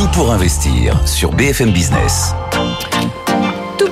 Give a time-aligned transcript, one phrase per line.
[0.00, 2.32] Tout pour investir sur BFM Business.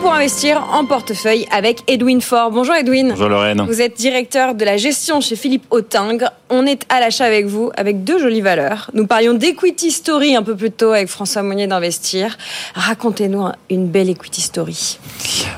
[0.09, 2.51] Pour investir en portefeuille avec Edwin Faure.
[2.51, 3.11] Bonjour Edwin.
[3.11, 3.61] Bonjour Lorraine.
[3.69, 6.33] Vous êtes directeur de la gestion chez Philippe Autingre.
[6.49, 8.91] On est à l'achat avec vous avec deux jolies valeurs.
[8.95, 12.39] Nous parlions d'equity story un peu plus tôt avec François Monnier d'Investir.
[12.75, 14.99] Racontez-nous une belle equity story.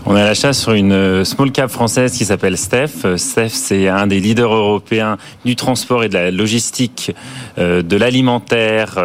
[0.05, 3.05] On est à l'achat sur une euh, small cap française qui s'appelle Steph.
[3.05, 7.13] Euh, Steph, c'est un des leaders européens du transport et de la logistique,
[7.59, 8.97] euh, de l'alimentaire,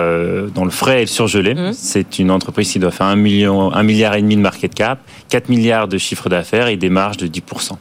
[0.56, 1.54] dans le frais et le surgelé.
[1.54, 1.74] Mmh.
[1.74, 5.00] C'est une entreprise qui doit faire un million, un milliard et demi de market cap,
[5.36, 7.72] 4 milliards de chiffre d'affaires et des marges de 10%.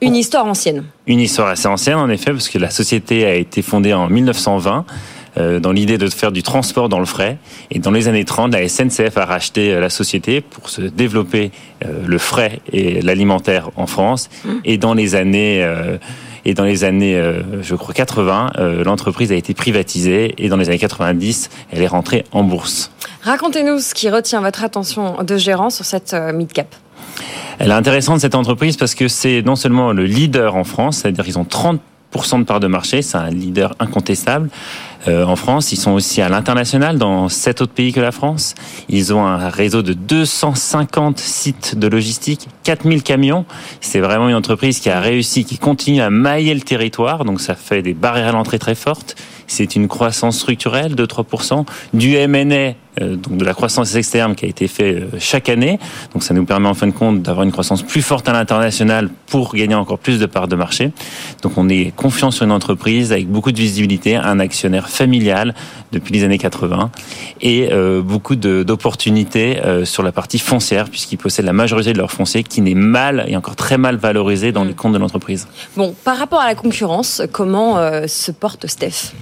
[0.00, 0.84] Une histoire ancienne.
[1.08, 4.86] Une histoire assez ancienne, en effet, parce que la société a été fondée en 1920
[5.38, 7.38] euh, dans l'idée de faire du transport dans le frais.
[7.72, 11.50] Et dans les années 30, la SNCF a racheté euh, la société pour se développer
[11.84, 14.28] euh, le frais et l'alimentaire en France.
[14.44, 14.50] Mmh.
[14.64, 15.68] Et dans les années
[16.44, 17.20] et dans les années,
[17.60, 18.52] je crois 80,
[18.84, 22.92] l'entreprise a été privatisée et dans les années 90, elle est rentrée en bourse.
[23.26, 26.72] Racontez-nous ce qui retient votre attention de gérant sur cette mid-cap.
[27.58, 31.24] Elle est intéressante cette entreprise parce que c'est non seulement le leader en France, c'est-à-dire
[31.24, 31.80] qu'ils ont 30%
[32.38, 34.48] de part de marché, c'est un leader incontestable.
[35.08, 38.54] Euh, en France, ils sont aussi à l'international dans sept autres pays que la France.
[38.88, 43.44] Ils ont un réseau de 250 sites de logistique, 4000 camions.
[43.80, 47.56] C'est vraiment une entreprise qui a réussi, qui continue à mailler le territoire, donc ça
[47.56, 49.16] fait des barrières à l'entrée très fortes.
[49.48, 54.46] C'est une croissance structurelle de 3%, du M&A euh, donc de la croissance externe qui
[54.46, 55.78] a été fait euh, chaque année.
[56.14, 59.10] Donc ça nous permet en fin de compte d'avoir une croissance plus forte à l'international
[59.26, 60.92] pour gagner encore plus de parts de marché.
[61.42, 65.54] Donc on est confiant sur une entreprise avec beaucoup de visibilité, un actionnaire familial
[65.92, 66.90] depuis les années 80
[67.42, 72.42] et euh, beaucoup d'opportunités sur la partie foncière puisqu'ils possèdent la majorité de leur foncier
[72.42, 74.68] qui n'est mal et encore très mal valorisé dans mm.
[74.68, 75.48] les comptes de l'entreprise.
[75.76, 77.76] Bon, par rapport à la concurrence, comment
[78.06, 79.12] se porte Steph?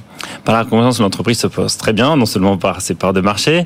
[0.45, 3.65] Par la concurrence, l'entreprise se pose très bien, non seulement par ses parts de marché,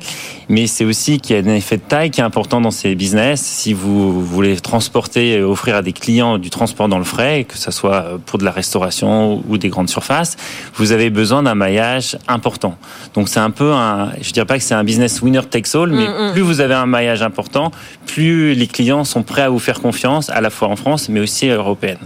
[0.48, 2.94] mais c'est aussi qu'il y a un effet de taille qui est important dans ces
[2.94, 3.40] business.
[3.40, 7.56] Si vous voulez transporter, et offrir à des clients du transport dans le frais, que
[7.56, 10.36] ce soit pour de la restauration ou des grandes surfaces,
[10.74, 12.76] vous avez besoin d'un maillage important.
[13.14, 15.90] Donc c'est un peu un, je dirais pas que c'est un business winner takes all,
[15.90, 17.70] mais mm, plus vous avez un maillage important,
[18.06, 21.20] plus les clients sont prêts à vous faire confiance, à la fois en France, mais
[21.20, 21.98] aussi européenne.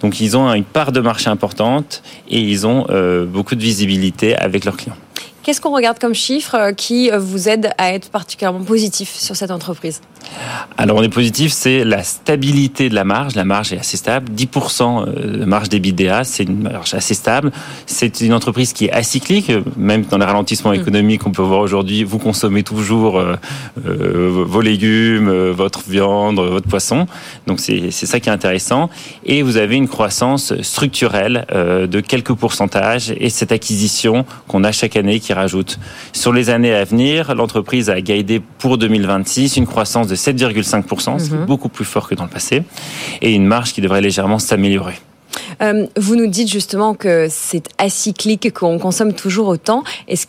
[0.00, 4.36] Donc ils ont une part de marché importante et ils ont euh, beaucoup de visibilité
[4.36, 4.96] avec leurs clients.
[5.42, 9.36] Qu'est-ce qu'on regarde comme chiffre euh, qui euh, vous aide à être particulièrement positif sur
[9.36, 10.02] cette entreprise?
[10.76, 13.34] Alors on est positif, c'est la stabilité de la marge.
[13.36, 14.30] La marge est assez stable.
[14.36, 17.52] 10% euh, de marge d'EBITDA, c'est une marge assez stable.
[17.86, 20.74] C'est une entreprise qui est acyclique, même dans le ralentissement mm.
[20.74, 22.04] économique qu'on peut voir aujourd'hui.
[22.04, 23.22] Vous consommez toujours
[23.76, 27.06] vos légumes, votre viande, votre poisson.
[27.46, 28.90] Donc c'est ça qui est intéressant.
[29.24, 34.96] Et vous avez une croissance structurelle de quelques pourcentages et cette acquisition qu'on a chaque
[34.96, 35.78] année qui rajoute.
[36.12, 41.32] Sur les années à venir, l'entreprise a guidé pour 2026 une croissance de 7,5%, c'est
[41.32, 41.46] mhm.
[41.46, 42.62] beaucoup plus fort que dans le passé,
[43.22, 44.98] et une marge qui devrait légèrement s'améliorer.
[45.62, 49.84] Euh, vous nous dites justement que c'est acyclique, qu'on consomme toujours autant.
[50.08, 50.26] Est-ce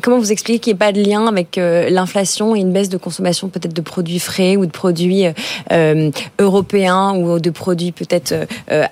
[0.00, 2.88] comment vous expliquez qu'il n'y a pas de lien avec euh, l'inflation et une baisse
[2.88, 5.26] de consommation peut-être de produits frais ou de produits
[5.72, 8.34] euh, européens ou de produits peut-être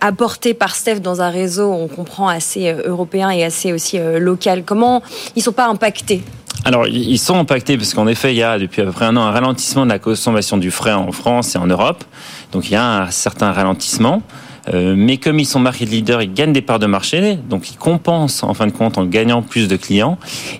[0.00, 4.62] apportés par Steph dans un réseau, on comprend, assez européen et assez aussi local?
[4.64, 5.02] Comment
[5.34, 6.22] ils ne sont pas impactés?
[6.64, 9.16] Alors, ils sont impactés parce qu'en effet, il y a depuis à peu près un
[9.16, 12.04] an un ralentissement de la consommation du frais en France et en Europe.
[12.52, 14.22] Donc, il y a un certain ralentissement.
[14.68, 17.76] Euh, mais comme ils sont market leaders, ils gagnent des parts de marché, donc ils
[17.76, 20.18] compensent en fin de compte en gagnant plus de clients.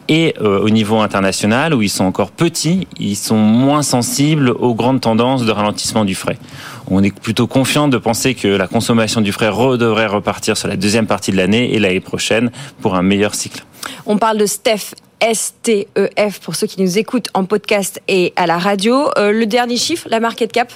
[0.09, 4.75] Et euh, au niveau international, où ils sont encore petits, ils sont moins sensibles aux
[4.75, 6.39] grandes tendances de ralentissement du frais.
[6.89, 10.77] On est plutôt confiant de penser que la consommation du frais devrait repartir sur la
[10.77, 12.51] deuxième partie de l'année et l'année prochaine
[12.81, 13.65] pour un meilleur cycle.
[14.07, 18.59] On parle de Steph STEF pour ceux qui nous écoutent en podcast et à la
[18.59, 19.09] radio.
[19.17, 20.73] Euh, le dernier chiffre, la market cap?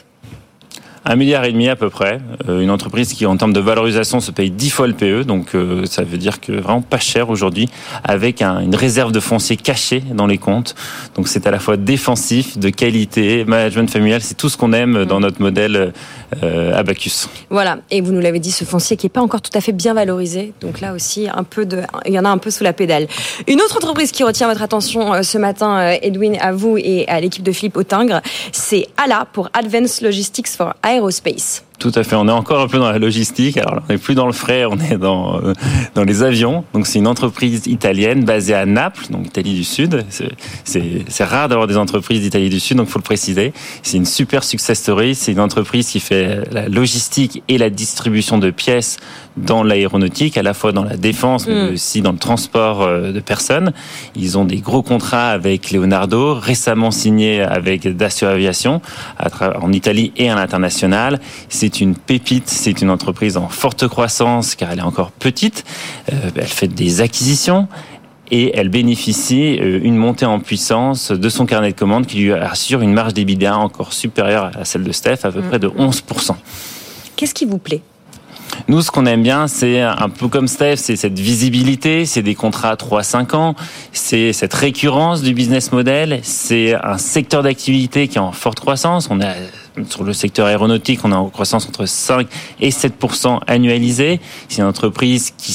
[1.08, 2.18] Un milliard et demi à peu près.
[2.48, 5.22] Euh, une entreprise qui, en termes de valorisation, se paye 10 fois le PE.
[5.22, 7.68] Donc, euh, ça veut dire que vraiment pas cher aujourd'hui,
[8.02, 10.74] avec une réserve de foncier cachée dans les comptes.
[11.14, 14.20] Donc, c'est à la fois défensif, de qualité, management familial.
[14.20, 15.92] C'est tout ce qu'on aime dans notre modèle
[16.42, 17.28] euh, Abacus.
[17.50, 17.78] Voilà.
[17.92, 19.94] Et vous nous l'avez dit, ce foncier qui n'est pas encore tout à fait bien
[19.94, 20.54] valorisé.
[20.60, 23.06] Donc là aussi, un peu de, il y en a un peu sous la pédale.
[23.46, 27.44] Une autre entreprise qui retient votre attention ce matin, Edwin, à vous et à l'équipe
[27.44, 28.20] de Philippe Autingre,
[28.50, 31.62] c'est ALA pour Advanced Logistics for Aerospace.
[31.78, 32.16] Tout à fait.
[32.16, 33.58] On est encore un peu dans la logistique.
[33.58, 35.52] Alors, on n'est plus dans le frais, on est dans euh,
[35.94, 36.64] dans les avions.
[36.72, 40.04] Donc, c'est une entreprise italienne basée à Naples, donc Italie du Sud.
[40.64, 43.52] C'est rare d'avoir des entreprises d'Italie du Sud, donc faut le préciser.
[43.82, 45.14] C'est une super success story.
[45.14, 48.96] C'est une entreprise qui fait la logistique et la distribution de pièces
[49.36, 51.74] dans l'aéronautique, à la fois dans la défense, mais mm.
[51.74, 53.72] aussi dans le transport euh, de personnes.
[54.14, 58.80] Ils ont des gros contrats avec Leonardo, récemment signés avec Dacio Aviation
[59.40, 61.20] en Italie et à l'international.
[61.48, 65.64] C'est c'est une pépite, c'est une entreprise en forte croissance car elle est encore petite.
[66.12, 67.66] Euh, elle fait des acquisitions
[68.30, 72.32] et elle bénéficie euh, une montée en puissance de son carnet de commandes qui lui
[72.32, 76.36] assure une marge d'EBITDA encore supérieure à celle de Steph, à peu près de 11%.
[77.16, 77.82] Qu'est-ce qui vous plaît?
[78.68, 82.34] Nous, ce qu'on aime bien, c'est un peu comme Steph, c'est cette visibilité, c'est des
[82.34, 83.54] contrats à 3-5 ans,
[83.92, 89.08] c'est cette récurrence du business model, c'est un secteur d'activité qui est en forte croissance.
[89.10, 89.34] On a
[89.88, 92.26] sur le secteur aéronautique, on est en croissance entre 5
[92.60, 94.20] et 7% annualisé.
[94.48, 95.52] C'est une entreprise qui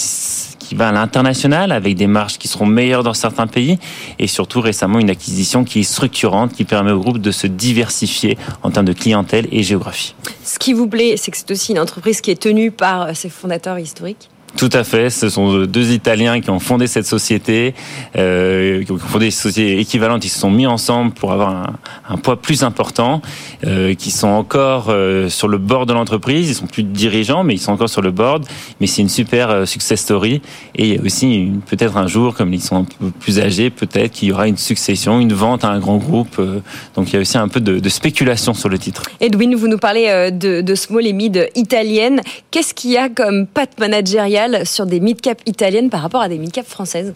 [0.71, 3.77] qui va à l'international avec des marges qui seront meilleures dans certains pays
[4.19, 8.37] et surtout récemment une acquisition qui est structurante qui permet au groupe de se diversifier
[8.63, 10.15] en termes de clientèle et géographie.
[10.51, 13.29] Ce qui vous plaît, c'est que c'est aussi une entreprise qui est tenue par ses
[13.29, 15.09] fondateurs historiques tout à fait.
[15.09, 17.73] Ce sont deux Italiens qui ont fondé cette société,
[18.17, 20.25] euh, qui ont fondé des sociétés équivalentes.
[20.25, 21.73] Ils se sont mis ensemble pour avoir un,
[22.09, 23.21] un poids plus important,
[23.65, 26.49] euh, qui sont encore euh, sur le bord de l'entreprise.
[26.49, 28.45] Ils sont plus dirigeants, mais ils sont encore sur le board.
[28.79, 30.41] Mais c'est une super euh, success story.
[30.75, 33.69] Et il y a aussi peut-être un jour, comme ils sont un peu plus âgés,
[33.69, 36.37] peut-être qu'il y aura une succession, une vente à un grand groupe.
[36.39, 36.59] Euh,
[36.95, 39.03] donc il y a aussi un peu de, de spéculation sur le titre.
[39.19, 42.21] Edwin, vous nous parlez de, de small et mid italienne.
[42.49, 46.37] Qu'est-ce qu'il y a comme patte managériale sur des mid-cap italiennes par rapport à des
[46.37, 47.13] mid-cap françaises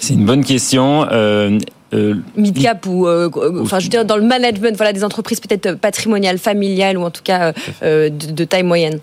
[0.00, 1.06] C'est une bonne question.
[1.10, 1.58] Euh,
[1.94, 3.30] euh, mid-cap ou, euh,
[3.62, 7.10] enfin, je veux dire, dans le management, voilà, des entreprises peut-être patrimoniales, familiales ou en
[7.10, 7.52] tout cas
[7.82, 8.98] de, taille moyenne.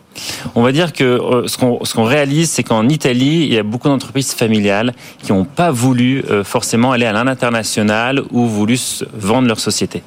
[0.55, 3.63] On va dire que ce qu'on ce qu'on réalise, c'est qu'en Italie, il y a
[3.63, 8.77] beaucoup d'entreprises familiales qui n'ont pas voulu forcément aller à l'international ou voulu
[9.13, 10.03] vendre leur société.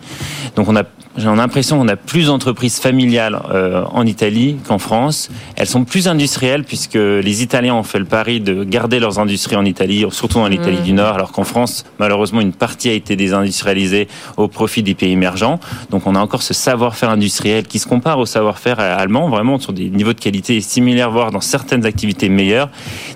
[0.55, 0.85] Donc on a
[1.17, 5.31] j'ai l'impression qu'on a plus d'entreprises familiales euh, en Italie qu'en France.
[5.57, 9.57] Elles sont plus industrielles puisque les Italiens ont fait le pari de garder leurs industries
[9.57, 13.15] en Italie, surtout dans l'Italie du Nord, alors qu'en France, malheureusement, une partie a été
[13.15, 15.61] désindustrialisée au profit des pays émergents.
[15.91, 19.73] Donc on a encore ce savoir-faire industriel qui se compare au savoir-faire allemand, vraiment sur
[19.73, 22.71] des niveaux de qualité similaires, voire dans certaines activités meilleures.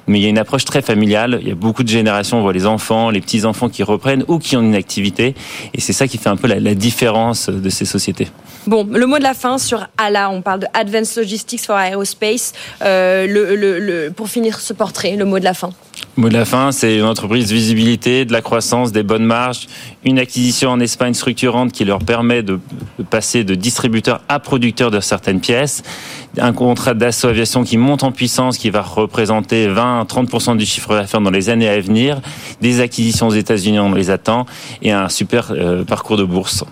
[0.07, 1.39] Mais il y a une approche très familiale.
[1.43, 4.39] Il y a beaucoup de générations, on voit les enfants, les petits-enfants qui reprennent ou
[4.39, 5.35] qui ont une activité.
[5.75, 8.29] Et c'est ça qui fait un peu la, différence de ces société.
[8.67, 12.53] Bon, le mot de la fin sur ALA, on parle de Advanced Logistics for Aerospace.
[12.83, 15.71] Euh, pour finir ce portrait, le mot de la fin.
[16.19, 19.69] De la fin, c'est une entreprise visibilité, de la croissance, des bonnes marges,
[20.05, 22.59] une acquisition en Espagne structurante qui leur permet de
[23.11, 25.83] passer de distributeur à producteur de certaines pièces,
[26.39, 31.21] un contrat d'assaut aviation qui monte en puissance, qui va représenter 20-30% du chiffre d'affaires
[31.21, 32.21] dans les années à venir,
[32.61, 34.47] des acquisitions aux États-Unis, on les attend,
[34.83, 36.65] et un super euh, parcours de bourse.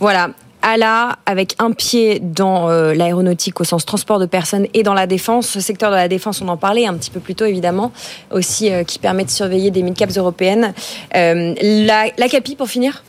[0.00, 0.30] Voilà,
[0.66, 5.06] ALA avec un pied dans euh, l'aéronautique au sens transport de personnes et dans la
[5.06, 5.46] défense.
[5.46, 7.92] Ce secteur de la défense, on en parlait un petit peu plus tôt évidemment,
[8.32, 10.74] aussi euh, qui permet de surveiller des mid-caps européennes.
[11.14, 13.04] Euh, la, la CAPI pour finir?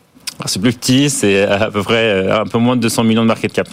[0.45, 3.51] C'est plus petit, c'est à peu près un peu moins de 200 millions de market
[3.51, 3.67] cap.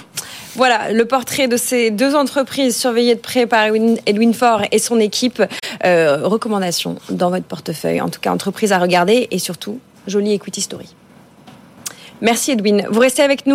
[0.57, 3.67] Voilà le portrait de ces deux entreprises surveillées de près par
[4.07, 5.43] Edwin Faure et son équipe.
[5.85, 10.61] Euh, recommandations dans votre portefeuille, en tout cas entreprise à regarder et surtout jolie equity
[10.61, 10.95] story.
[12.21, 12.87] Merci Edwin.
[12.91, 13.53] Vous restez avec nous.